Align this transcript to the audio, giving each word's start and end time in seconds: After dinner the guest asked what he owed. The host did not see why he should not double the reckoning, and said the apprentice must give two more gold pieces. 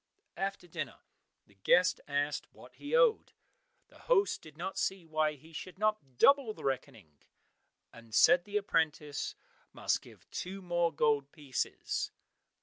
After 0.35 0.65
dinner 0.67 1.01
the 1.45 1.53
guest 1.53 2.01
asked 2.07 2.51
what 2.51 2.73
he 2.77 2.95
owed. 2.95 3.33
The 3.89 3.99
host 3.99 4.41
did 4.41 4.57
not 4.57 4.79
see 4.79 5.05
why 5.05 5.33
he 5.33 5.53
should 5.53 5.77
not 5.77 6.17
double 6.17 6.55
the 6.55 6.63
reckoning, 6.63 7.19
and 7.93 8.11
said 8.11 8.43
the 8.45 8.57
apprentice 8.57 9.35
must 9.73 10.01
give 10.01 10.27
two 10.31 10.59
more 10.59 10.91
gold 10.91 11.31
pieces. 11.31 12.09